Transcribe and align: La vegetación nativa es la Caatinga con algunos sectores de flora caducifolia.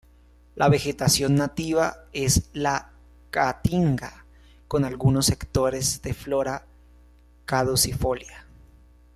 La 0.55 0.67
vegetación 0.67 1.35
nativa 1.35 2.05
es 2.11 2.49
la 2.53 2.89
Caatinga 3.29 4.25
con 4.67 4.83
algunos 4.83 5.27
sectores 5.27 6.01
de 6.01 6.15
flora 6.15 6.65
caducifolia. 7.45 8.47